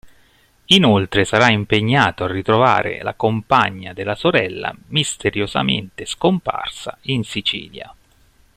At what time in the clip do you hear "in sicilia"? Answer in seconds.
7.01-7.93